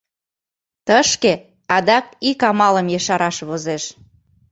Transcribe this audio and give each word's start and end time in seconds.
Тышке 0.87 1.33
адак 1.75 2.05
ик 2.29 2.39
амалым 2.49 2.87
ешараш 2.99 3.37
возеш. 3.47 3.83